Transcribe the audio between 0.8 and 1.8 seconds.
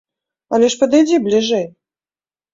падыдзі бліжэй!